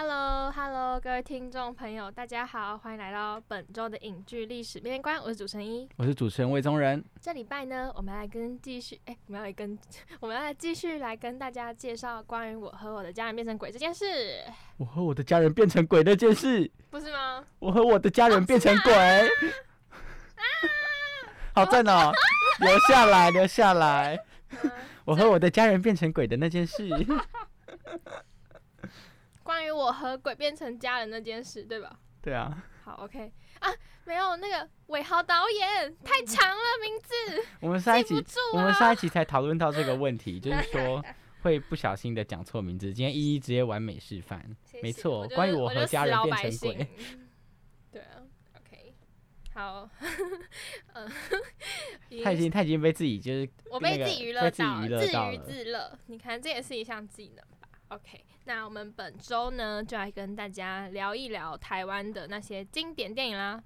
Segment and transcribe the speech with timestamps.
[0.00, 5.88] Hello Hello，各位听众朋友，大家好，欢迎来到本周的影剧历史面面观，我是主持人一。
[5.96, 7.04] 我是主持人魏宗仁。
[7.20, 9.76] 这礼拜呢，我们来跟继续，哎、我们要来跟，
[10.20, 14.44] 我们要来继续来跟大家介绍关于我和我的家人变成鬼这件事，
[14.76, 17.44] 我和我的家人变成鬼那件事，不是吗？
[17.58, 19.26] 我和我的家人变成鬼，啊
[21.52, 22.12] 好赞哦！
[22.60, 24.16] 留下来，留下来。
[24.62, 24.70] 嗯
[25.04, 26.88] 我和我的家人变成鬼的那件事，
[29.48, 31.98] 关于我和鬼变成家人那件事，对吧？
[32.20, 33.72] 对啊，好，OK 啊，
[34.04, 38.72] 没有那个伟豪导演太长了名字， 我们上一集记不住我们啊。
[38.74, 41.02] 上一集才讨论到这个问题，就是说
[41.40, 42.92] 会不小心的讲错名字。
[42.92, 46.86] 今天依依直接完美示范，没错关于我和家人变成鬼。
[47.90, 48.20] 对啊
[48.54, 48.94] ，OK，
[49.54, 49.88] 好，
[50.92, 51.10] 嗯，
[52.22, 55.98] 他已经他已经被自己就是我被自己娱乐到自娱自乐。
[56.04, 63.62] 你看，这也是一项技能吧？OK，那我们本周呢，就来跟大家聊一聊台湾的那些经典电影啦。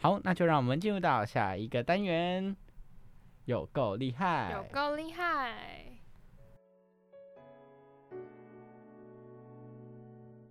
[0.00, 2.56] 好，那就让我们进入到下一个单元，
[3.44, 4.68] 有够厉害有害。
[4.70, 5.86] 够厉害！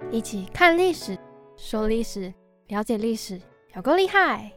[0.10, 1.20] 一起看历史，
[1.58, 2.34] 说历史，
[2.68, 3.42] 了解历史，
[3.76, 4.50] 有够厉害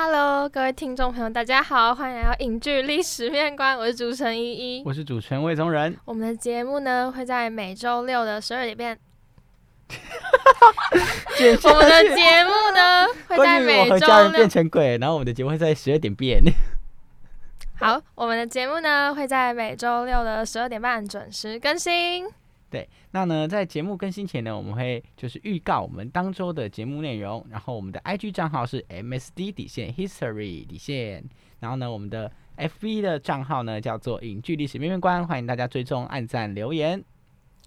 [0.00, 4.82] ！Hello，各位听众朋友，大家好，欢迎来到影剧历史面观，我是主持人依依。
[4.86, 8.96] 我是主持人魏宗仁，我们的节目呢会在每周六的十二点变，
[11.36, 16.40] 接我们的节目呢会在每周六变成鬼，然后我们的节目会在十二点变。
[17.80, 22.24] 好，我们的节目呢会在每周六的十二点半准时更新。
[22.70, 31.24] 对那呢，在节目更新前呢，我们会就是预告我们当周的节目内容，然后我们的 IG 账号是 MSD 底线 History 底线，
[31.60, 37.02] 然后呢，我们的 FB 的账号呢叫做影剧历史面面观，欢迎大家追踪、按赞、留言。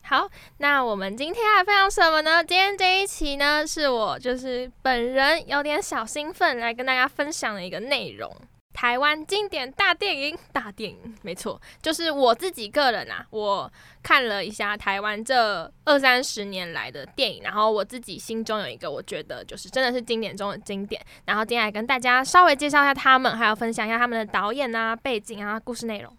[0.04, 2.44] 好，那我们今天要分享什么呢？
[2.44, 8.36] 今天这一期呢，是我就是本人有点小兴奋来跟大家分享的一个内容。
[8.82, 13.72] 台湾经典大电影，大电影，没错，就是我自己个人啊，我
[14.02, 26.18] 看了一下台湾这二三十年来的电影，然后我自己心中有一个我觉得就是真的是经典中的经典，然后今天来跟大家稍微介绍一下他们，还有分享一下他们的导演啊、背景啊、故事内容。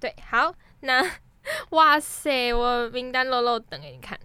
[0.00, 1.08] 对，好，那
[1.70, 4.18] 哇塞，我名单漏漏等给你看。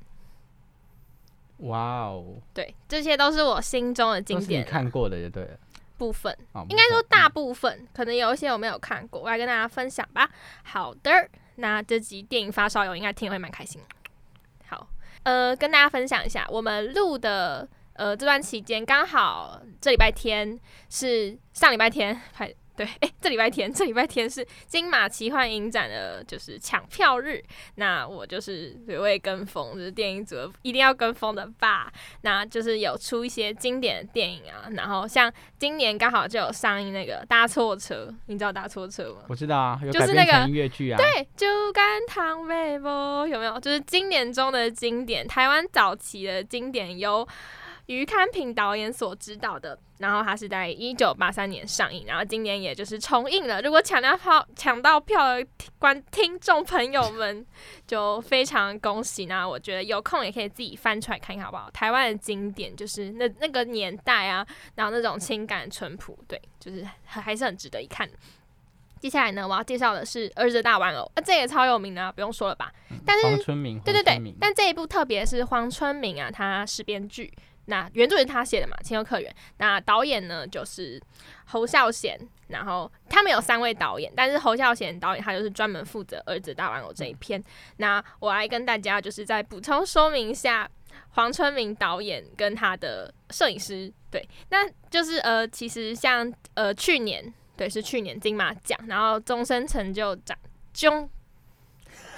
[1.60, 5.60] 哇哦，对，这些都是我心中的经典你典看过的就对了。
[5.98, 10.30] 部分，哦应该说大部分，可能有一些我没有看过，我来跟大家分享吧。
[10.64, 11.12] 好的，
[11.56, 13.82] 那这集电影发烧友应该听了会蛮开心。
[14.68, 14.88] 好，
[15.24, 20.60] 呃，跟大家分享一下，我们录的呃这段期间刚好这礼拜天
[20.90, 27.44] 是上礼拜天，还对，哎、这礼拜天，这礼拜天是金马奇幻影展的，就是抢票日。
[27.76, 31.92] 那我就是我也跟风，就是电影组一定要跟风的吧。
[32.22, 39.24] 那就是有出一些经典的电影啊，然后像今年刚好就有上映那个《搭错车》，你知道《搭错车》吗？
[39.28, 40.98] 我知道啊，有就是那个音乐剧啊。
[40.98, 43.60] 对，猪肝汤贝波有没有？
[43.60, 47.28] 就是经典中的经典，台湾早期的经典，由
[47.88, 49.78] 于堪平导演所指导的。
[49.98, 53.60] 然后它是在一九八三年上映，然后今年也就是重映了。
[53.64, 55.48] 如果抢到票抢到票的
[55.80, 57.44] 观听众朋友们，
[57.88, 61.68] 就非常恭喜那我觉得有空也可以自己翻出来看看，好不好？
[61.72, 64.46] 台湾的经典就是那那个年代啊，
[64.76, 68.08] 然后那种情感淳朴，对，就是还还是很值得一看。
[69.00, 72.72] 接下来呢，我要介绍的是《儿子的大玩偶》，啊，这也超有名的、啊，不用说了吧？
[73.04, 77.34] 但是黄春明，对对对但这一部特别是黄春明啊，他是编剧，
[77.68, 79.32] 那原著是他写的嘛，《情有可原》。
[79.58, 81.02] 那导演呢就是
[81.46, 87.42] 侯孝贤，然后他们有三位导演，但是侯孝贤导演他就是专门负责《儿子大玩偶》这一篇。
[87.78, 90.70] 那我来跟大家就是再补充说明一下。
[91.12, 100.38] 黄春明导演跟他的摄影师，对，那就是呃，其实像呃去年，对，是去年金马奖，然后终身成就奖，
[100.74, 101.10] 终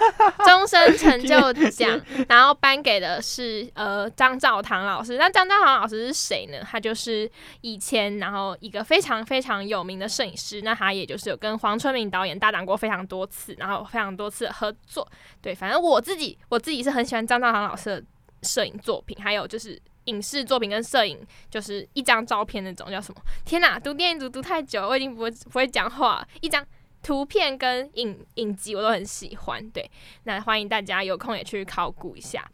[0.44, 5.16] 终身成就奖， 然后颁给的是呃张兆堂老师。
[5.16, 6.58] 那张兆堂老师是谁呢？
[6.68, 7.30] 他就是
[7.60, 10.60] 以前然后一个非常非常有名的摄影师。
[10.62, 15.06] 那他也就是有跟黄春明导演搭档过非常多次，然后非常多次合作。
[15.40, 18.02] 对，反正我自己我自己是很喜欢张兆堂老师的
[18.42, 21.18] 摄影作品，还有就是影视作品跟摄影，
[21.50, 23.20] 就是一张照片那种叫什么？
[23.44, 26.64] 天哪，读电影读读太久，我已经不会不会讲话，一张。
[27.02, 29.90] 图片跟影影集我都很喜欢，对，
[30.24, 32.46] 那欢迎大家有空也去考古一下。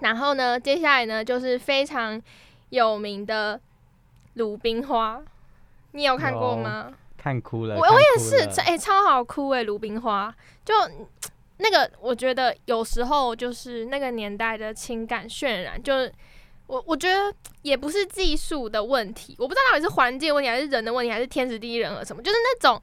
[0.00, 2.20] 然后呢，接下来呢就是非常
[2.68, 3.56] 有名的
[4.34, 5.16] 《鲁冰花》，
[5.92, 6.92] 你有看过吗？
[7.16, 10.34] 看哭了，我我也是，哎、超好哭哎、鲁冰花》
[10.66, 10.74] 就
[11.56, 16.12] 那个，我觉得有时候就是那个年代的情感渲染，就是
[16.66, 22.82] 我我觉得也不是技术的问题，我不知道到底是环境问题，还是人的问题，还是天时地利人和什么，就是那种。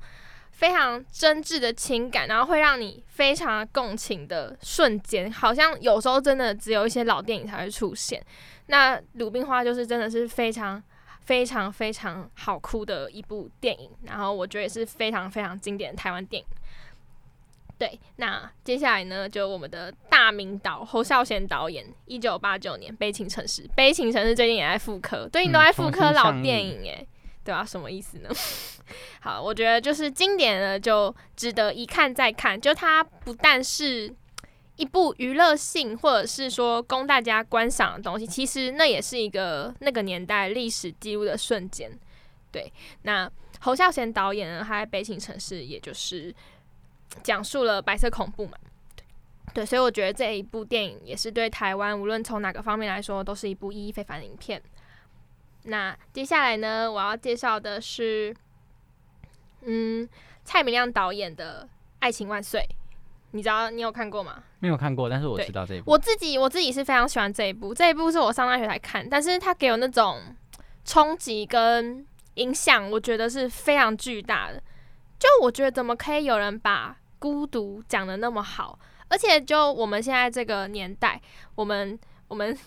[0.52, 8.24] 非常真挚的情感，然后会让你非常共情的瞬间，好像有时候真的只有一些老电影才会出现。
[8.68, 10.82] 那《鲁冰花》就是真的是非常
[11.22, 16.48] 非常非常好哭的一部电影，然后我觉得也是非常非常经典的台湾电影。
[17.78, 27.08] 对，那接下来呢，就我们的大名导侯孝贤导演，一九八九年《悲情城市》，《悲情城市》最近也在复刻，最近都在复刻老电影，诶。
[27.44, 28.30] 对啊，什么意思呢？
[29.22, 32.60] 好，我觉得就是经典的就值得一看再看。
[32.60, 34.14] 就它不但是
[34.76, 41.92] 一部娱乐性或者是说供大家观赏的东西，其实那也是一个那个年代历史记录的瞬间。
[42.52, 42.72] 对，
[43.04, 46.34] 那侯孝贤导演呢，他在《悲情城市》也就是
[47.24, 48.58] 讲述了白色恐怖嘛。
[49.54, 54.62] 对，所以我觉得这一部电影也是对台湾无论从哪个方面来说，都是一部意义非凡的影片。
[55.64, 58.36] 那接下来呢，我要介绍的是，
[59.62, 60.08] 嗯，
[60.44, 61.68] 蔡明亮导演的
[62.00, 62.60] 《爱情万岁》，
[63.32, 64.44] 你知道你有看过吗？
[64.60, 65.92] 没有看过，但是我知道这一部。
[65.92, 70.20] 我自己我自己是非常喜欢这一部，这一部是我上大学才看，但是它给我那种
[70.84, 72.06] 冲击跟
[72.36, 74.62] 影响，我觉得是非常巨大的。
[75.20, 78.80] 就我觉得怎么可以有人把孤独讲的那么好，
[79.10, 81.22] 而且就我们现在这个年代，
[81.54, 82.58] 我们我们。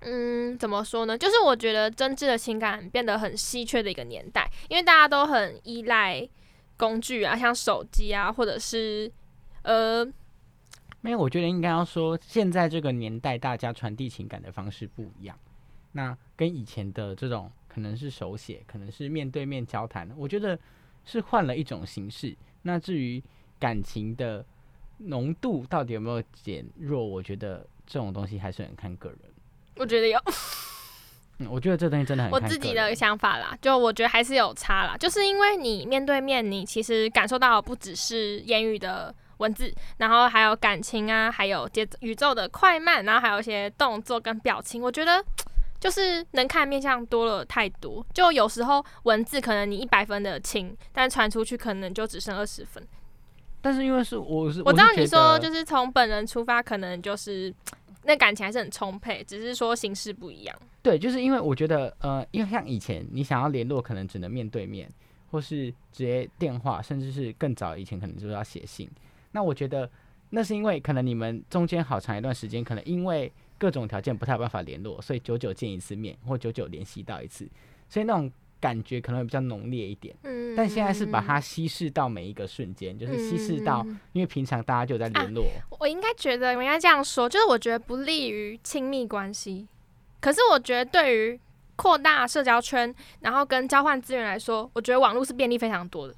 [0.00, 1.18] 嗯，怎么说呢？
[1.18, 6.28] 就是我觉得真挚的情感变得很稀缺的一个年代，因为大家都很依赖
[6.76, 9.10] 工具啊，像手机啊，或者是
[9.62, 10.06] 呃，
[11.00, 15.36] 没有，我觉得应该要说，现在这个年代大家传递情感的方式不一样，
[15.92, 20.56] 那跟以前的这种可能是手写，可能是面对面交谈，我觉得
[21.04, 22.36] 是换了一种形式。
[22.62, 23.20] 那至于
[23.58, 24.46] 感情的
[24.98, 29.18] 浓度到底有没有减弱，我觉得这种东西还是很看个人。
[29.78, 30.20] 我觉得有，
[31.38, 45.24] 嗯，我觉得这东西真的很我自己的想法啦，就我觉得还是有差啦，就是因为你面对面，你其实感受到不只是言语的文字，然后还有感情啊，还有节宇宙的快慢，然后还有一些动作跟表情，我觉得
[45.78, 52.84] 就是能看面相多了太多，就有时候文字可能你一百分的情，但传出去可能就只剩二十分。
[53.60, 57.54] 但是因为是我是我知道你说就是从本人出发，可能就是。
[58.08, 60.58] 那感情还是很充沛，只是说形式不一样。
[60.82, 64.90] 对，就是因为我觉得，呃，因为像以前你想要联络，可能只能面对面，
[65.30, 68.88] 或是直接电话，甚至是更早以前可能就是要写信。
[69.30, 69.88] 那我觉得
[70.30, 77.46] 那是因为可能你们中间好长一段时间，可能因为各种条件不太有办法联络，所以久久见一次面，或久久联系到一次，
[77.90, 78.32] 所以那种。
[78.60, 85.44] 感觉可能会比较浓烈一点，嗯，但现在是把它稀释到每一个瞬间，就是稀释到，因为平常大家就在联络。
[85.78, 89.68] 我应该觉得，我应该这样说，就是我觉得不利于亲密关系，
[90.20, 91.40] 可是我觉得对于
[91.76, 96.14] 扩大社交圈，然后跟交换资源来说，我觉得网络是便利非常多的。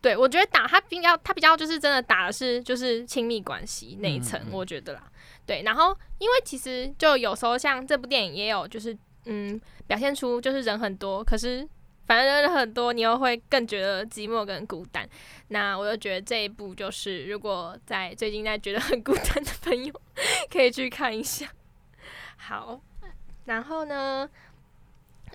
[0.00, 5.02] 对我觉得打它比较，它比较就是真的打的是就是亲密关系那一层，我觉得啦。
[5.44, 8.96] 对，然后因为其实就有时候像这部电影也有就是。
[9.30, 11.68] 嗯，表现出就是人很多，可是
[12.06, 15.06] 反正人很多，你又会更觉得寂寞跟孤单。
[15.48, 19.92] 那我就觉得这一部就是，如果在最近在觉得很孤单的朋友，
[20.50, 21.46] 可以去看一下。
[22.38, 22.80] 好，
[23.44, 24.26] 然后呢，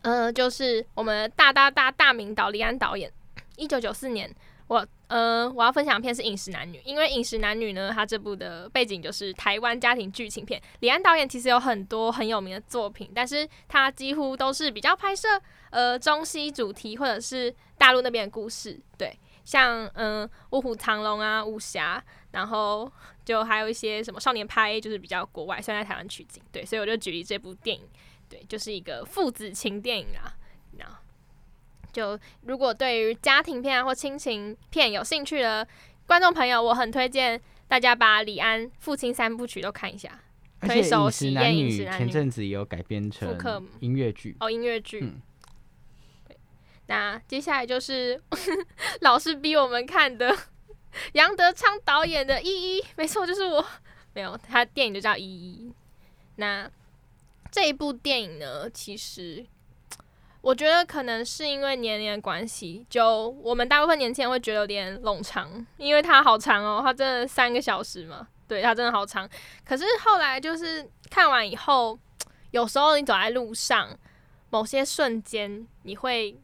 [0.01, 3.11] 呃，就是我们大大大大名导李安导演，
[3.57, 4.33] 一九九四年
[4.73, 10.59] 我呃，我要分享片是《饮食男女》，因为《饮食男女》呢，它这部的背景就是台湾家庭剧情片。
[10.79, 15.27] 李安导演其实有很多很有名的作品，但是他几乎都是比较拍摄
[15.69, 18.81] 呃中西主题或者是大陆那边的故事。
[18.97, 19.15] 对，
[19.45, 22.91] 像嗯《卧虎藏龙》啊，武侠，然后
[23.23, 26.41] 就还有一些什么少年派，就是比较国外，虽然在台湾取景。
[26.51, 27.83] 对，所以我就举例这部电影，
[28.27, 30.33] 对，就是一个父子情电影啦。
[31.93, 35.65] 就如果对于家庭片啊或亲情片有兴趣的
[36.05, 40.19] 观众朋友，我很推荐大家把李安父亲三部曲都看一下。
[40.59, 43.37] 而且《推手饮食男女前阵子也有改编成
[43.79, 45.01] 音乐剧，哦，音乐剧。
[45.01, 45.21] 嗯，
[46.87, 48.21] 那接下来就是
[49.01, 50.35] 老师逼我们看的
[51.13, 53.65] 杨德昌导演的《一一》，没错，就是我。
[54.13, 55.69] 没有，他电影就叫《一一》。
[56.35, 56.69] 那
[57.51, 59.45] 这一部电影呢，其实
[60.43, 69.27] 我觉得可能是因为年龄的关系，就我们大部分年轻人会觉得有点冗长，因为它好长哦，它真的三个小时嘛，对，它真的好长。
[69.63, 71.97] 可是后来就是看完以后，
[72.51, 73.97] 有时候你走在路上，
[74.49, 76.37] 某些瞬间你会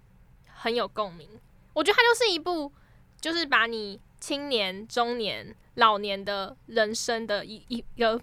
[0.48, 1.28] 很有共鸣。
[1.74, 2.72] 我觉得它就是一部，
[3.20, 8.22] 就是把你青年、中年、老年的人生的一一个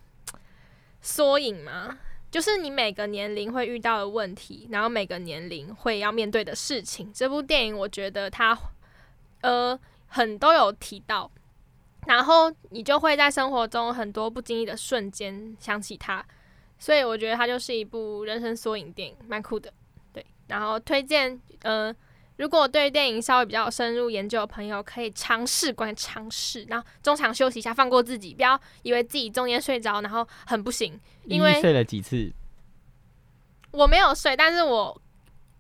[1.03, 1.99] 缩影嘛。
[2.37, 7.11] 就是你每个年龄会遇到的问题，然后每个年龄会要面对的事情。
[7.11, 8.55] 这部电影我觉得它
[9.41, 11.31] 呃很都有提到，
[12.07, 16.23] 然后你就会在生活中很多不经意的瞬间想起它，
[16.79, 19.73] 所以我觉得它就是一部人生缩影电影，蛮酷的。
[20.13, 21.91] 对，然后推荐呃，
[22.37, 31.01] 如果对电影稍微比较有深入研究的朋友，可以尝试关尝试，然后中场休息一下，放过自己，不要以为自己中间睡着，然后很不行。
[31.25, 32.31] 因为一睡了几次
[33.71, 35.01] 我没有睡，但是我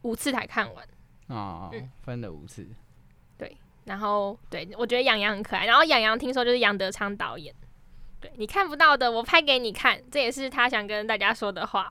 [0.02, 0.86] 五次才看完。
[1.28, 2.66] 哦嗯，分了五次。
[3.36, 7.54] 对然后对我觉得杨洋很可爱，然后杨洋听说就是杨德昌导演，
[8.20, 11.90] 对你看不到的我拍给你看，这也是他想跟大家说的话。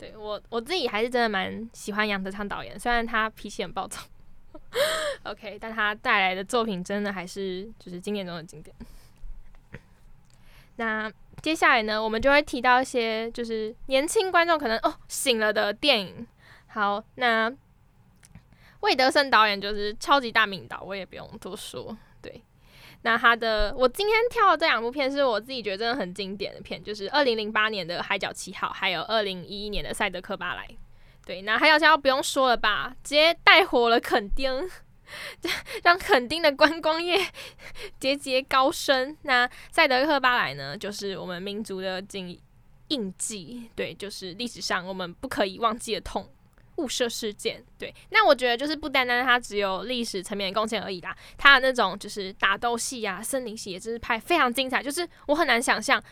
[0.00, 4.00] 对我我自己还是真的蛮喜欢杨德昌导演，虽然他脾气很暴躁，
[5.24, 8.74] OK，但他带来的作品真的还是就是经典中的经典。
[10.76, 16.26] 那接下来呢，我们就会提到一些就是年轻观众可能哦醒了的电影。
[16.68, 17.52] 好，那
[18.80, 21.94] 魏德胜导演就是超级大名导，我也不用多说。
[23.02, 30.66] 那他的我今天挑的这两部片是我自己觉得真的很经典的片，就是二零零八年的《海角七号》，还有二零一一年的《赛德克巴莱》。
[31.24, 34.68] 对，那海角七号不用说了吧，直接带火了垦丁，
[35.82, 37.18] 让垦丁的观光业
[37.98, 39.16] 节节高升。
[39.22, 42.38] 那赛德克巴莱呢，就是我们民族的印
[42.88, 46.28] 印记，对，就是历史上我们不可以忘记的痛。
[46.80, 56.02] 雾社事件，对，那我觉得就是不单单它只有历史层面的贡献而已啦，它的那种就是打斗戏啊、森林戏，也真是拍非常精彩，就是我很难想象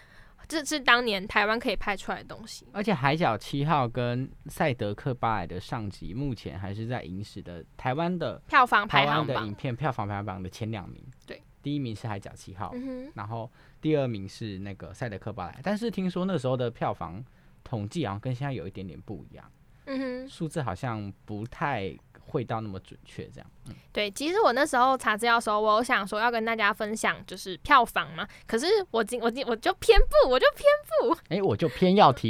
[0.46, 2.66] 这是当年台湾可以拍出来的东西。
[2.72, 11.04] 而且《海角七号》跟《赛德克巴莱》的上集，目前还是在影史的台湾的票房排行榜的影，片票房排行榜的前两名。
[11.26, 13.50] 对，第一名是《海角七号》，嗯，然后
[13.82, 17.22] 第二名是那个《赛德克巴莱》，但是听说那时候的票房
[17.62, 19.44] 统计好像跟现在有一点点不一样，
[19.88, 21.90] 嗯哼，数字好像不太
[22.26, 23.50] 会到那么准确，这样。
[23.66, 30.64] 嗯，对，其实我那时候查资料的时候，我有想说要跟大家分享就是票房嘛，可是我今我今我就偏不，我就偏
[31.00, 32.28] 不 哎、我就偏要提，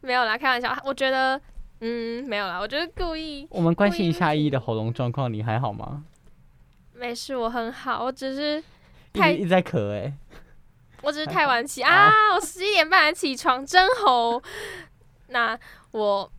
[0.00, 1.40] 没有啦，开玩笑，我觉得
[1.80, 6.04] 嗯没有啦，我觉得故意我们关心一下一的喉咙状况，你还好吗？
[6.94, 8.62] 没事，我很好，我只是
[9.12, 10.12] 一太直一直在咳、哎，
[11.02, 12.12] 我只是太晚起啊！
[12.34, 14.42] 我十一点半才起床，真吼。
[15.28, 15.58] 那
[15.90, 16.32] 我，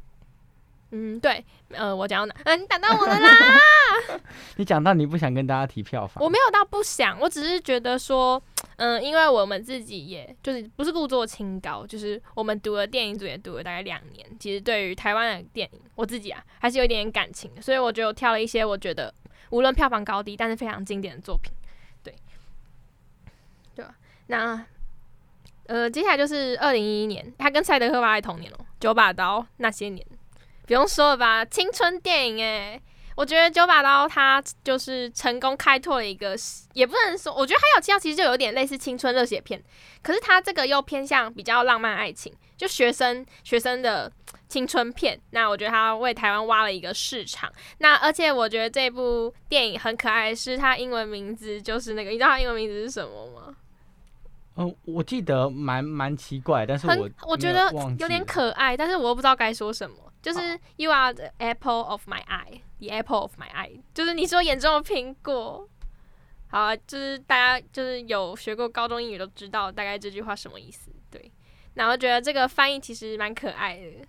[0.91, 2.41] 嗯，对，呃，我讲到哪？
[2.45, 3.29] 嗯、你打到我了啦！
[4.55, 8.41] 你讲到你不想跟大家提票房，我没有到不想，我只是觉得说，
[8.77, 19.13] 嗯、因为我们自己也就是不是故作清高，就是我们读了电影组也读了大概两年，其实对于台湾的电影，我自己啊还是有一点点感情的，所以我觉得我挑了一些我觉得
[19.49, 21.51] 无论票房高低，但是非常经典的作品，
[22.01, 22.15] 对，
[23.75, 23.93] 对吧？
[24.27, 24.65] 那
[25.65, 30.05] 呃，接下来就是二零一一年，他跟赛德克巴莱同年哦，九把刀那些年，
[30.67, 32.79] 不用说了吧，青春电影哎。
[33.15, 36.37] 我觉得九把刀它就是成功开拓了一个，
[36.73, 39.59] 也不能说，我觉得还有七号其实就有点类似青春热血片，
[40.03, 44.11] 可是它这个又偏向比较浪漫爱情，就学生学生的
[44.47, 45.19] 青春片。
[45.31, 47.51] 那我觉得它为台湾挖了一个市场。
[47.79, 53.55] 那而且我觉得这部电影很可爱是，它英文名字就是那个，你知道它英文名字是什么吗？
[54.57, 59.97] 嗯、我记得蛮蛮奇怪，但是很我我觉得有点可爱，但是我又不知道该说什么。
[60.21, 65.67] 就是 You are the apple of my eye, the apple of my eye，就是你是我眼中的苹果。
[66.49, 71.31] 好啊，就是大家就是有学过高中英语都知道大概这句话什么意思，对。
[71.73, 74.07] 然后觉得这个翻译其实蛮可爱的。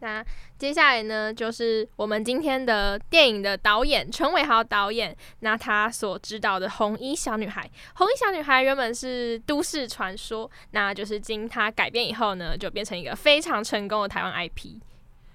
[0.00, 0.24] 嗯那
[0.56, 7.62] 接下来呢，就是我们今天的电影的导演陈伟豪导演，那他所指导的《红衣小女孩》，
[7.98, 14.80] 《红衣小女孩》原本是都市传说，那就是经他改编以后呢，就变成一个非常成功的台湾 IP。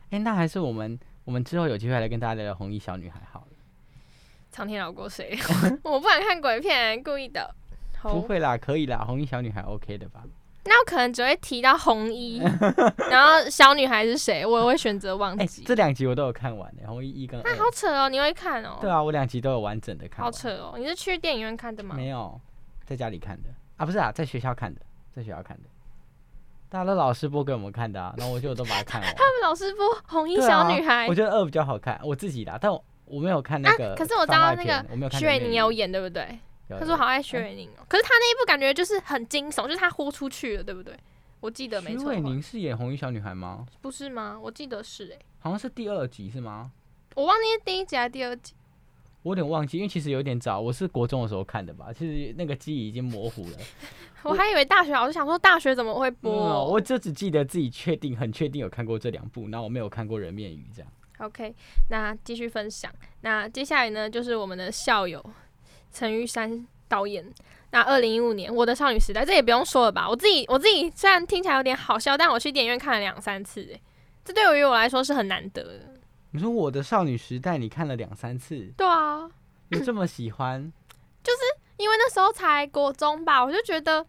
[0.09, 3.47] 哎、那还是我们我们之后有机会来跟大家聊聊红衣小女孩好了。
[4.51, 5.37] 苍天饶过谁？
[5.83, 7.53] 我不敢看鬼片，故意的。
[8.01, 10.23] 不会啦，可以啦，红衣小女孩 OK 的吧？
[10.67, 12.41] 那我可能只会提到红衣，
[13.09, 15.63] 然后小女孩是谁，我也会选择忘哎、记。
[15.63, 17.55] 这两集我都有看完的，红衣一跟那二。
[17.57, 18.77] 好扯哦，你会看哦？
[18.81, 20.25] 对啊，我两集都有完整的看。
[20.25, 20.73] 好扯哦！
[20.77, 21.95] 你是去电影院看的吗？
[21.95, 22.39] 没有，
[22.85, 24.81] 在家里看的啊，不是啊，在学校看的，
[25.15, 25.63] 在学校看的。
[26.67, 29.09] 大家都老师播给我们看的啊，然后我就都把它看完。
[29.15, 36.39] 他们老师播《红衣小女孩我》觉得二比较好看，我自己的，但我我没有看那个、啊，可是我知道那个我没有看薛伟宁有有，演，对不对？
[36.69, 40.97] 有他说好爱薛伟宁哦，可是他那一部感觉就是很惊悚，就是他豁出去了，对不对？
[41.41, 43.65] 我记得没错的话，伟宁是演红衣小女孩吗？
[43.81, 44.39] 不是吗？
[44.41, 46.71] 我记得是诶，好像是第二集是吗？
[47.13, 48.53] 我忘记是第一集还是第二集。
[49.21, 53.57] 我有点忘记，因为其实有点早，我是国中的时候看的吧，其实那个记忆已经模糊了。
[54.23, 56.31] 我还以为大学，我就想说大学怎么会播？
[56.31, 60.91] 有我就只记得自己确定很确定有看过这两部，然后我没有看过《人面鱼》这样。
[61.19, 61.55] OK，
[61.89, 62.91] 那继续分享。
[63.21, 65.23] 那接下来呢，就是我们的校友
[65.95, 67.25] 陈玉山导演。
[67.71, 70.07] 那二零一五年《我的少女时代》，这也不用说了吧？
[70.07, 73.81] 我自己我自己虽然听起来有点好笑，但我去电影院看了两三次，诶，
[74.23, 75.93] 这对于我来说是很难得的。
[76.31, 79.29] 你说我的少女时代你看了两三次，对啊，
[79.69, 80.71] 有这么喜欢？
[81.23, 81.39] 就是
[81.77, 84.05] 因为那时候才国中吧，我就觉得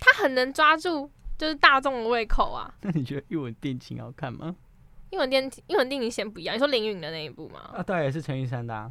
[0.00, 1.08] 他很能抓住
[1.38, 2.74] 就是大众的胃口啊。
[2.82, 4.56] 那你觉得《一吻定情》好看吗？
[5.10, 7.70] 英文电英文电影先不一样，你说林允的那一部吗？
[7.72, 8.90] 啊，对，也是陈玉珊的、啊，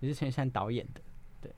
[0.00, 1.00] 也是陈玉珊导演的。
[1.40, 1.52] 对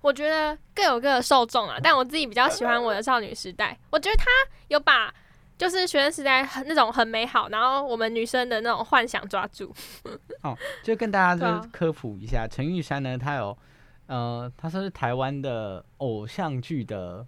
[0.00, 3.78] 我觉得各有各的受众啊，但我自己比较喜欢我的少女时代。
[3.90, 4.26] 我觉得他
[4.68, 5.12] 有把
[5.58, 9.74] 就是学生时代很那种很美好，然后我们女生的那种幻想抓住。
[10.82, 13.56] 就跟大家科普一下，陈玉珊呢，她有
[14.06, 17.26] 呃，她说是台湾的偶像剧的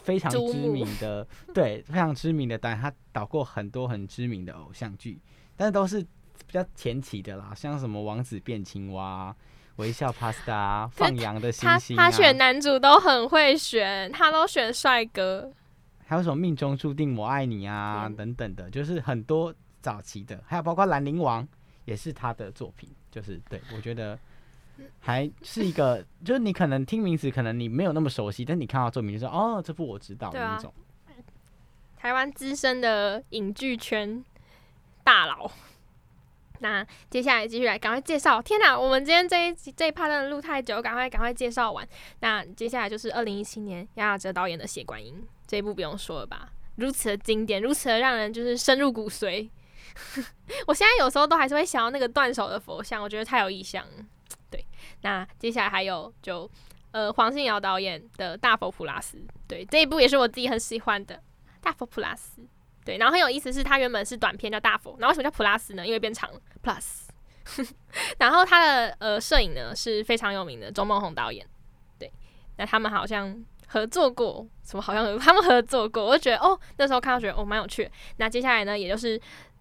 [0.00, 5.20] 非常知名的， 对，非常知名的导演，她导过很多很知名的偶像剧，
[5.56, 6.00] 但是都是
[6.46, 9.34] 比较前期的啦，像什么《王子变青蛙》、
[9.80, 15.50] 微笑 Pasta 啊、放羊的星他星啊，他选男主都很会选，他都选帅哥。
[16.06, 21.46] 还有什么命中注定我爱你啊天等等的，就是很多早期的，还有包括兰陵王
[21.84, 24.18] 也是他的作品，就是对我觉得
[25.00, 30.72] 还是一个， 就是你可能听名字可能你没有那么熟悉，但你看到作品就说哦，这部我知道的那种。
[31.96, 34.24] 台湾资深的影剧圈
[35.04, 35.50] 大佬。
[36.60, 38.40] 那接下来继续来赶快介绍。
[38.40, 41.86] 天哪，我们今天这一集这一趴真的录太久，赶快赶快介绍完。
[42.20, 45.14] 那接下来就是二零一七年杨雅哲导演的《血观音》
[45.46, 46.50] 这一部不用说了吧？
[46.76, 49.50] 如此的经典，如此的让人就是深入骨髓。
[50.66, 54.04] 我现在有时候都还是会想到那个断手的佛像，我觉得太有意象了。
[54.50, 54.64] 对，
[55.02, 56.48] 那接下来还有就
[56.92, 59.16] 呃黄信尧导演的《大佛普拉斯》，
[59.48, 61.22] 对这一部也是我自己很喜欢的。
[61.60, 62.42] 大佛普拉斯，
[62.90, 65.86] 对，然后很有意思是，它原本是短片叫大佛，然后为什么叫 Plus 呢？
[65.86, 67.06] 因为变长了 plus。
[68.18, 71.46] 然后他的呃摄影呢是非常有名的周梦红导演，
[72.00, 72.12] 对，
[72.56, 77.88] 那他们好像合作过，什么好像他们合作过，我就觉得哦，那时候看到觉得哦蛮有趣。
[78.16, 79.20] 那接下来呢，也就是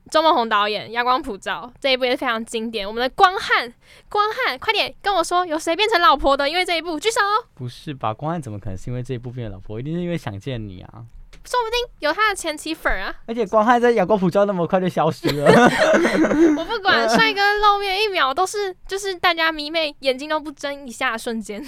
[0.09, 2.87] 周梦红导演《阳光普照》这一部也是非常经典。
[2.87, 3.71] 我们的光汉，
[4.09, 6.49] 光汉，快点跟我说，有谁变成老婆的？
[6.49, 7.21] 因为这一部举手，
[7.53, 8.11] 不是吧？
[8.11, 9.79] 光汉怎么可能是因为这一部变老婆？
[9.79, 11.05] 一定是因为想见你啊！
[11.43, 13.13] 说不定有他的前妻粉啊。
[13.25, 15.45] 而且光汉在阳光普照那么快就消失了，
[16.57, 21.65] 我不管，帅哥露面一秒都是，就是大家迷妹眼睛都不睁一下的瞬间。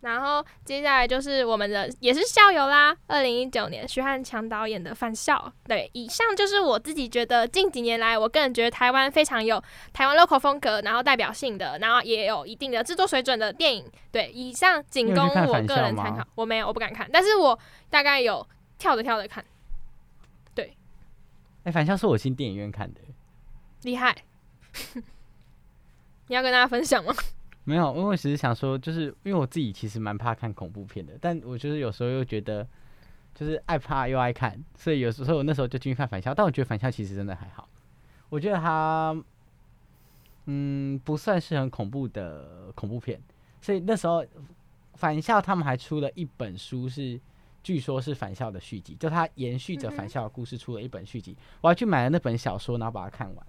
[0.00, 5.36] 然后接下来就是我们的也是校友啦，二零一九年徐汉强导演的《返校》。
[5.68, 13.84] 对，以上就是我自己觉得近几年来，我个人觉得台湾非常有台湾 local 风格，然后代表性的，然后也有一定的制作水准的电影。
[14.10, 16.26] 对，以上仅供我个人参考。
[16.34, 17.58] 我没有，我不敢看，但是我
[17.90, 18.46] 大概有
[18.78, 19.44] 跳着跳着看，
[20.54, 20.74] 对
[21.64, 23.00] 哎、返校是我进电影院看的，
[23.82, 24.16] 厉害。
[26.28, 27.14] 你要跟大家分享吗？
[27.64, 32.66] 没有，因为我只是想说，就是因为我自己其实蛮怕看恐怖片的，但我就是有时候又觉得，
[33.34, 37.68] 就是爱怕又爱看，所以有时候我那时候就进去看返校，但我觉得返校其实真的还好，
[38.28, 39.16] 我觉得它，
[40.46, 43.20] 嗯，不算是很恐怖的恐怖片，
[43.60, 44.24] 所以那时候
[44.94, 47.20] 返校他们还出了一本书是。
[47.62, 53.46] 据说是返校的续集，就他延续着返校的故事出了一本续集，我还去买了那本小说，然后把它看完。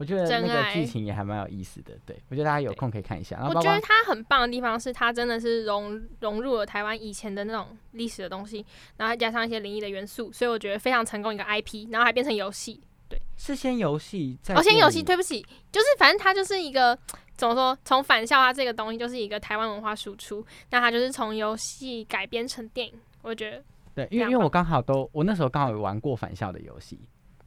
[0.00, 1.92] 我觉得那个剧情也还蛮有意思的。
[2.06, 3.38] 对，我觉得大家有空可以看一下。
[3.46, 8.64] 我觉得它很棒的地方是，它真的是融融入了台湾以前的那种历史的东西，
[8.96, 12.80] 然后加上一些灵异的元素，所以我觉得非常成功一个 IP，然后还变成游戏。
[13.10, 16.98] 对是先游戏再哦，先游戏，对不起，就是反正它就是一个
[17.36, 23.62] 怎么说，从返校它这个东西就是一个台湾文化输出，那它就是从游戏改编成电影，我觉得
[23.94, 27.00] 对，因为因为我刚好都我那时候刚好有玩过返校的游戏，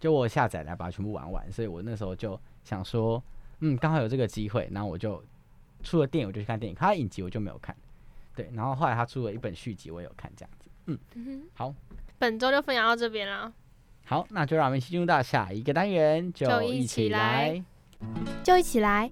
[0.04, 3.24] 就我下载来把它全部玩完，所以我那时候就想说，
[3.62, 5.24] 嗯，刚好有这个机会，然后我就
[5.82, 7.74] 出了电影我就去看电影，他的影集我就没有看，
[8.36, 10.70] 对，然后后来他出了一本续集我也有看这样子，
[11.16, 11.74] 嗯，好。
[12.20, 13.54] 本周就分享到这边啦。
[14.04, 17.64] 好，那就让我们一起进入到下一个单元，就就一一起来。
[18.44, 19.10] 就一起来，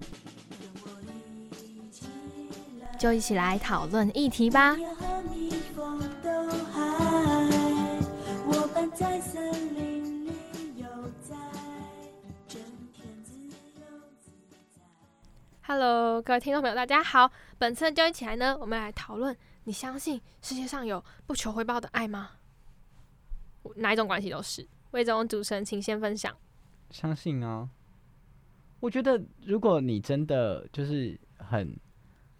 [2.98, 4.76] 就一起来讨论议题吧。
[15.74, 17.32] Hello，各位听众朋友，大家好。
[17.56, 22.32] 本次的就一起来呢，我们来讨论：你相信世界上有不求回报的爱吗？
[23.76, 24.68] 哪一种关系都是。
[24.90, 26.36] 魏总主持人，请先分享。
[26.90, 27.70] 相信啊，
[28.80, 31.74] 我觉得如果你真的就是很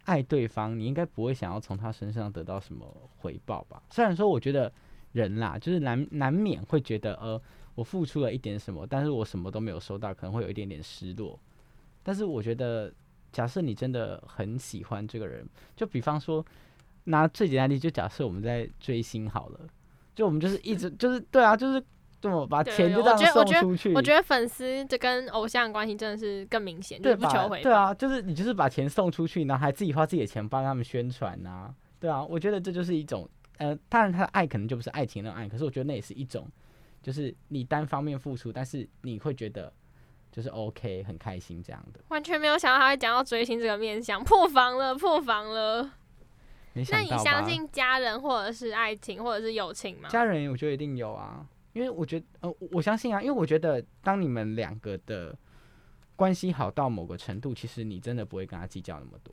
[0.05, 2.85] 爱对方，你应该不会想要从他身上得到什么
[3.17, 3.81] 回报吧？
[3.89, 4.71] 虽然说，我觉得
[5.11, 7.41] 人啦，就是难难免会觉得，呃，
[7.73, 11.39] 我付出了一点什么，但是我什么都没有收到，可能会有一点点失落。
[12.05, 12.93] 但是我觉得，
[13.33, 16.45] 假设你真的很喜欢这个人，就比方说
[17.05, 19.59] 拿最简单的例子，就假设我们在追星好了，
[20.15, 21.83] 就我们就是一直 就是对啊，就是
[22.21, 23.93] 这么把钱就这样送出去。
[23.93, 27.63] 我觉得粉丝这跟偶像关系真的是更明显，就对不求回报。
[27.63, 36.47] 对啊，就是你就是把钱送出去，然后还自己花自己的钱帮他们宣传呐、对啊，我觉得这就是一种呃，当然他的爱可能就不是爱情那种爱，可是我觉得那也是一种，
[37.01, 39.71] 就是你单方面付出，但是你会觉得
[40.33, 42.01] 就是 OK 很开心这样的。
[42.09, 45.89] 完全没有想到他会讲到追星这个面向，破防了，破防了。
[46.73, 47.07] 那你？
[47.23, 50.09] 相信家人或者是爱情或者是友情吗？
[50.09, 55.37] 家人，我觉得一定有啊，因为我觉得呃，我相信啊，因为我觉得当你们两个的
[56.15, 59.31] 关系好到某个程度，其实你真的不会跟他计较那么多，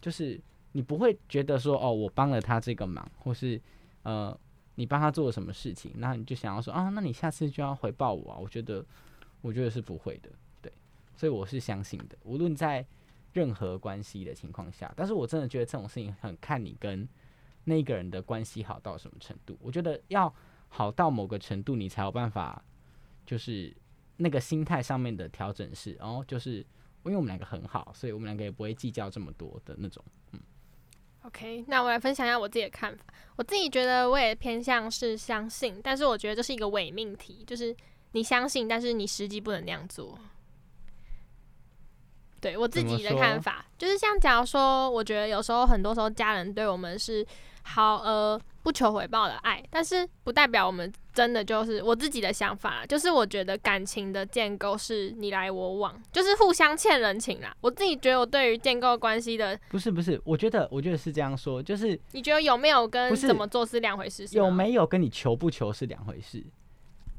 [0.00, 0.40] 就是
[0.72, 3.60] 你不会觉得说哦，我帮了他这个忙，或是
[4.02, 4.36] 呃，
[4.74, 8.38] 你帮他做了什么事情，那你就想要说啊，那你下次就要回报我啊。
[8.40, 8.84] 我觉得，
[9.46, 10.28] 我觉得是不会的，
[10.60, 10.72] 对，
[11.14, 12.84] 所以我是相信的，无论在
[13.32, 17.08] 任何关系的情况下，但是我真的觉得这种事情很看你跟
[17.62, 19.56] 那个人的关系好到什么程度。
[19.60, 20.34] 我觉得要
[20.68, 22.60] 好到某个程度，你才有办法，
[23.24, 23.72] 就是
[24.16, 26.56] 那个心态上面的调整是，然后就是
[27.04, 30.04] 因为我们两个很好，所以我们两个也不会计较这么多的那种。
[30.32, 30.40] 嗯
[31.22, 33.04] OK，那我来分享一下我自己的看法。
[33.36, 37.74] 我自己觉得我也偏向是相信，但是我觉得这是一个伪命题，就是
[38.16, 40.18] 你相信，但是你实际不能那样做。
[42.40, 47.26] 对我自己的看法，就是像假如说，我觉得有时候很多时候家人对我们是
[47.62, 57.54] 好呃不求回报的爱，但是不代表我们真的就是我自己的想法，就是我觉得感情的建构是你来我往，就是互相欠人情啦。
[57.60, 64.26] 我自己觉得我对于建构关系的，不是不是，我觉得我觉得是这样说，就是你觉得有没有跟怎么做是两回事？
[64.26, 64.50] 是有？
[64.50, 66.44] 没有跟你求不求是两回事，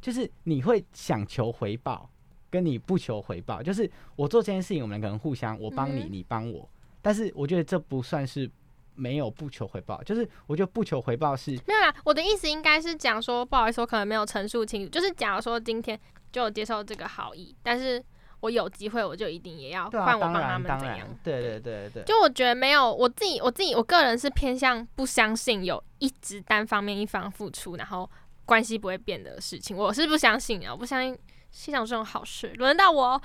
[0.07, 2.09] 就是你会想求回报，
[2.49, 6.65] 跟你不求回报，就是我做这件事情，我们两个人互相，我帮你，你帮我，
[7.01, 8.49] 但是我觉得这不算是
[8.95, 14.89] 没有不求回报，就是我觉得不求回报是没有啦，我的意思应该是讲说，不好意思，我可能没有陈述清楚。
[14.89, 15.99] 就是假如说今天
[16.31, 18.01] 就有接受这个好意，但是
[18.39, 28.09] 我有机会，我就一定也要换我当帮他们怎样。，对对对对，就我觉得没有，我自己我自己我个人是偏向不相信有一直单方面一方付出，然后
[28.47, 31.15] 关系不会变的事情，我是不相信啊，我不相信
[31.51, 33.21] 世上这种好事，轮到我，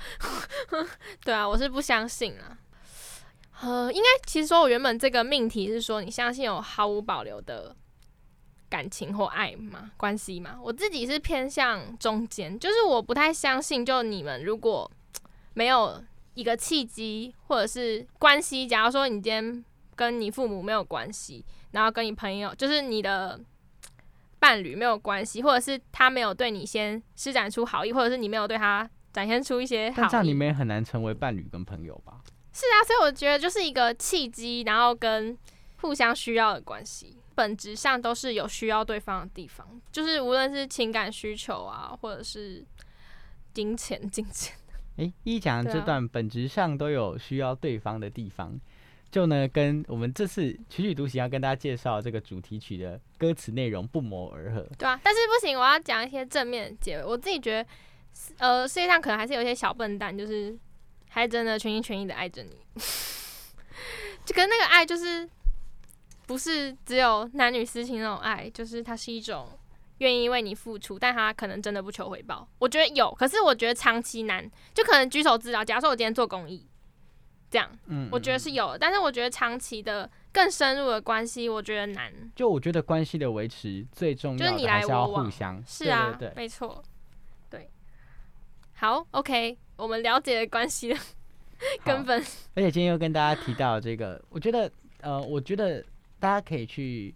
[1.23, 2.57] 对啊，我是不相信啊。
[3.61, 7.73] 呃，应该其实说，我原本这个命题是说，你相信有毫无保留的
[8.67, 9.91] 感情或爱吗？
[9.95, 10.59] 关系吗？
[10.61, 14.91] 我自己是偏向中间，就是我不太相信，就你们如果
[15.53, 19.63] 没有一个契机或者是关系，假如说你今天
[19.95, 23.39] 跟你父母没有关系，然后跟你朋友就是你的
[24.43, 32.19] 伴侣没有关系，或者是他没有对你先施展出好意，或者是你没有对他展现出一些好意但这样你，们也很难成为伴侣跟朋友吧？
[32.51, 35.37] 是啊，所以我觉得就是一个契机，然后跟
[35.77, 42.65] 互相需要的关系，本质上都是有需要对方的地方，就是无论是情感需求啊，或者是
[43.53, 44.53] 金钱、金钱。
[44.97, 48.59] 诶，一讲这段本质上都有需要对方的地方，
[49.13, 54.67] 就呢跟我们这次曲曲独行要跟大家介绍这个主题曲的歌词内容不谋而合。
[54.75, 57.03] 对啊，但是不行，我要讲一些正面的结尾。
[57.03, 57.69] 我自己觉得
[58.39, 60.57] 呃，世界上可能还是有一些小笨蛋，就是
[61.09, 62.57] 还真的全心全意的爱着你，
[64.25, 65.29] 就跟那个爱就是
[66.25, 69.47] 不是只有男女私情那种爱，就是它是一种
[69.99, 72.47] 愿意为你付出，但他可能真的不求回报。
[72.57, 75.63] 我觉得有，可是我觉得长期难，就可能举手之劳。
[75.63, 76.67] 假如说我今天做公益，
[77.53, 82.11] 这样嗯，我觉得嗯是有的，但是我觉得长期的更深入的关系，我觉得难。
[82.35, 86.83] 就我觉得关系的维持最重要就是你来要的还是要我往互相，是啊，没错，
[87.51, 87.69] 对。
[88.73, 90.97] 好，OK，我们了解了关系的
[91.85, 92.19] 根本。
[92.55, 95.79] 而且今天又跟大家提到这个，我觉得呃，我觉得
[96.19, 97.13] 大家可以去，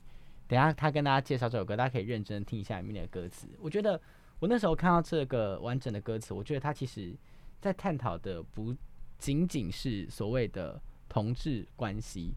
[0.47, 3.47] 等下他跟大家介绍这首歌，大家可以认真听一下里面的歌词。
[3.60, 4.00] 我觉得
[4.38, 7.12] 我那时候看到这个完整的歌词，我觉得他其实
[7.60, 8.76] 在探讨的不
[9.18, 12.34] 仅仅是所谓的同志关系，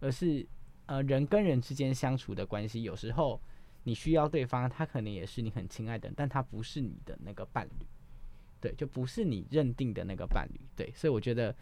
[0.00, 0.46] 而是
[0.86, 2.82] 呃人跟人之间相处的关系。
[2.82, 3.40] 有时候
[3.82, 7.86] 你需要对方，他可能也是你很亲爱的人，但他不是你的那个伴侣。
[8.60, 11.54] 对，就不是你认定的那个伴侣，对，所以我觉得，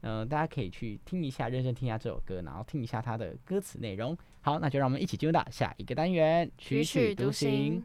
[0.00, 4.18] 嗯、大家可以去听一下，认真听一下这首歌，然后听一下它的歌词内容。
[4.40, 7.84] 好，那就让我们一起进入到下一个单元，曲曲独行。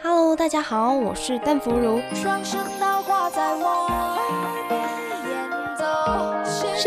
[0.00, 1.98] Hello，大家好，我是邓福如。
[2.14, 4.09] 双声道挂在我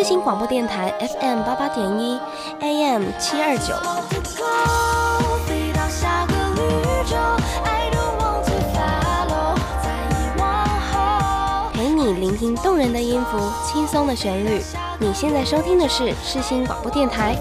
[0.04, 2.20] 新广播电台 FM 八八点一
[2.60, 3.74] ，AM 七二九。
[11.74, 14.62] 陪你聆听动人的音符，轻松的旋律。
[15.00, 17.36] 你现在收听的是世新广播电台。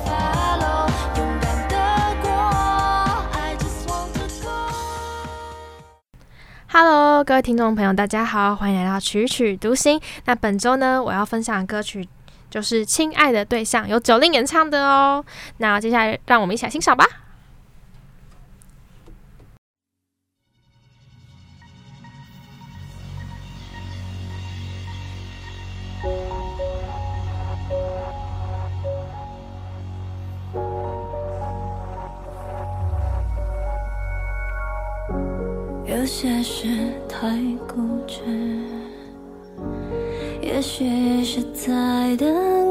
[6.69, 10.01] Hello，各位听众朋友，大家好，欢迎来到曲曲独行。
[10.25, 12.09] 那本周呢，我要分享歌曲
[12.53, 15.25] 就是《亲爱的对象》，由九令演唱的哦。
[15.57, 17.09] 那接下来让我们一起来欣赏吧。
[35.87, 37.31] 有些事太
[37.67, 38.23] 固执，
[40.63, 42.62] 也许是在等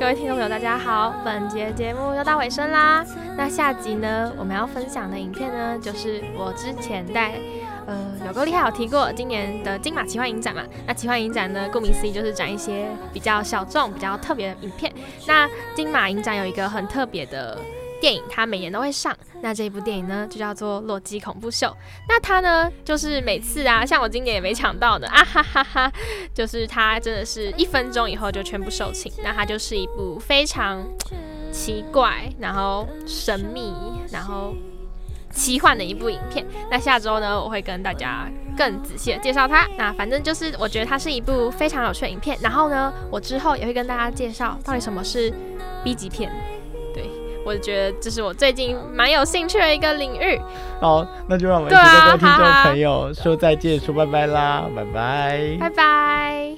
[0.00, 1.12] 各位听众朋友，大家好！
[1.22, 3.04] 本节节目又到尾声啦。
[3.36, 7.38] 那下集呢，我们要分享的影片呢，就是我之前在
[7.86, 10.62] 呃有够厉害有提过今年的金马奇幻影展嘛。
[10.86, 14.90] 那奇幻影展呢，顾名思义就是展一些比较小众、比较特别的影片。
[15.26, 17.58] 那金马影展有一个很特别的。
[18.00, 21.66] 电影它每年都会上，那这一部电影呢就叫做《洛基恐怖秀》。
[22.08, 25.92] 那它呢就是每次啊，像我今年也没抢到的啊哈哈哈，
[26.34, 29.12] 就是它真的是一分钟以后就全部售罄。
[29.22, 30.82] 那它就是一部非常
[31.52, 33.72] 奇怪，然后神秘，
[34.10, 34.54] 然后
[35.32, 36.46] 奇幻的一部影片。
[36.70, 39.68] 那下周呢，我会跟大家更仔细的介绍它。
[39.76, 42.38] 那反正就是我觉得它是一部非常有趣的影片。
[42.40, 45.32] 然后呢，我之后也会跟大家介绍到底什么是
[45.84, 46.32] B 级片。
[47.44, 50.40] 对我觉得这是我最近蛮有兴趣的一个领域。
[50.80, 55.56] 好，那就让我们一对啊起跟听众朋友说再见，说拜拜啦，拜拜。
[55.60, 56.56] 拜拜。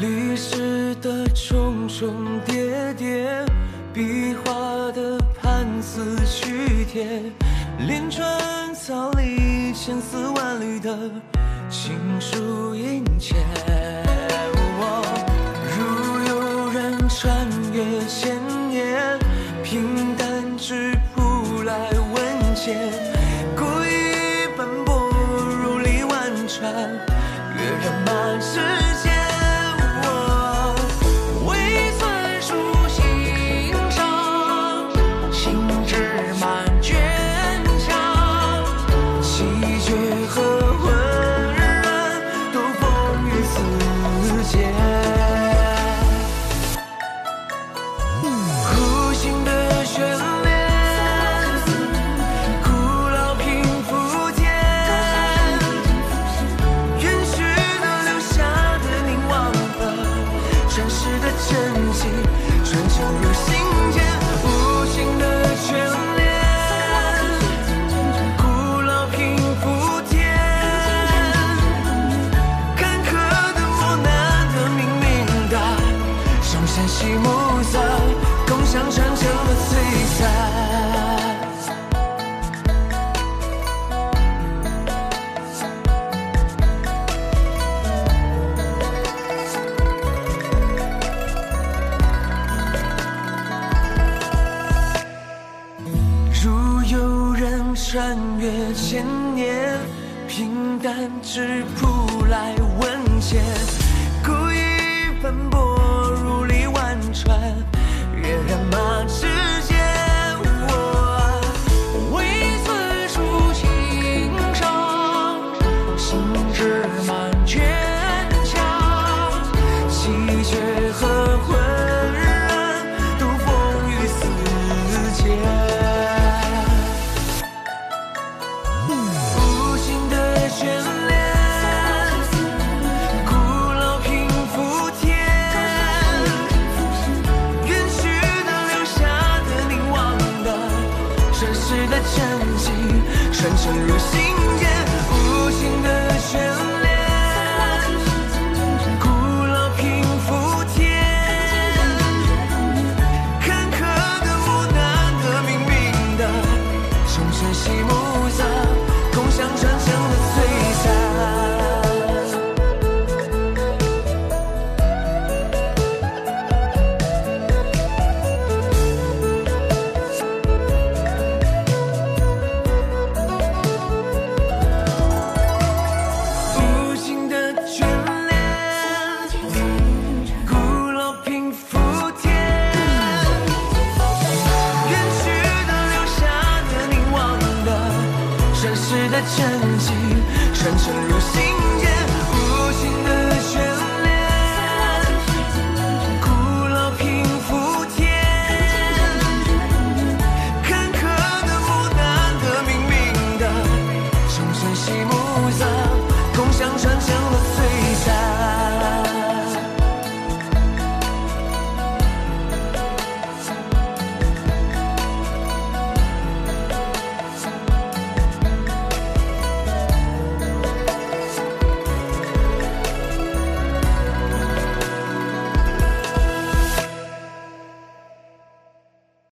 [0.00, 2.27] 历史的重重